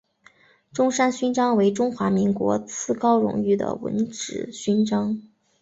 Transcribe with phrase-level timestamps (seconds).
[0.73, 5.21] 中山勋章为中华民国次高荣誉的文职勋章。